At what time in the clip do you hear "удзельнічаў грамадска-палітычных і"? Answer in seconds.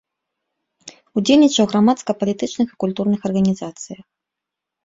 1.19-2.77